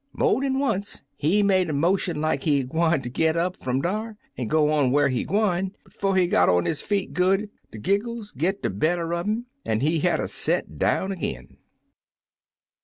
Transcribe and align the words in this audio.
Mo' 0.13 0.39
dan 0.39 0.57
once 0.57 1.03
he 1.15 1.43
made 1.43 1.69
a 1.69 1.73
motion 1.73 2.19
like 2.21 2.41
he 2.41 2.63
gwineter 2.63 3.07
git 3.07 3.37
up 3.37 3.55
fum 3.57 3.83
dar 3.83 4.17
an' 4.35 4.47
go 4.47 4.71
on 4.71 4.89
whar 4.89 5.09
he 5.09 5.23
gwine, 5.23 5.75
but 5.83 5.93
'fo' 5.93 6.13
he 6.13 6.25
got 6.25 6.49
on 6.49 6.65
his 6.65 6.81
feet 6.81 7.13
good, 7.13 7.51
de 7.71 7.77
giggles 7.77 8.31
'd 8.31 8.39
git 8.39 8.63
de 8.63 8.71
better 8.71 9.13
un 9.13 9.25
'im, 9.29 9.45
an' 9.63 9.81
he'd 9.81 9.99
hatter 9.99 10.25
set 10.25 10.79
down 10.79 11.11
ag'in. 11.11 11.57